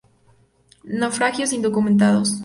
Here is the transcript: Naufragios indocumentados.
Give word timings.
Naufragios 0.99 1.53
indocumentados. 1.53 2.29